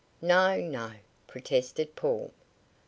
[0.19, 0.93] "No, no!"
[1.27, 2.31] protested Paul.